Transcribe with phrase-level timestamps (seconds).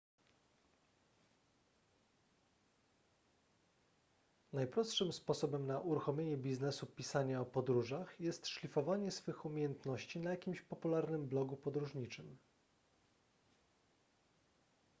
[4.53, 11.27] najprostszym sposobem na uruchomienie biznesu pisania o podróżach jest szlifowanie swych umiejętności na jakimś popularnym
[11.27, 12.37] blogu podróżniczym